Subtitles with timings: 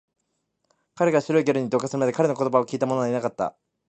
[0.95, 3.55] 彼が白いゲルに同化するまで、彼の言葉を聞いたものはいなかった